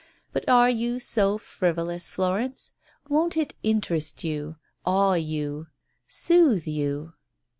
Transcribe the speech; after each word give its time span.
But 0.33 0.49
are 0.49 0.67
you 0.67 0.99
so 0.99 1.37
frivolous, 1.37 2.09
Florence? 2.09 2.71
Won't 3.07 3.37
it 3.37 3.53
interest 3.61 4.23
you— 4.23 4.55
awe 4.83 5.13
you— 5.13 5.67
soothe 6.23 6.65
you? 6.65 7.13